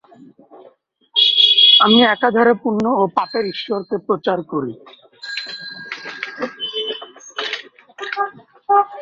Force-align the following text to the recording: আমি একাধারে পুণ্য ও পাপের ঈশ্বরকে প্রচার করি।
আমি 1.79 1.97
একাধারে 2.13 2.53
পুণ্য 2.61 2.83
ও 2.95 3.03
পাপের 3.17 3.45
ঈশ্বরকে 3.53 3.95
প্রচার 4.07 4.39
করি। 4.51 4.73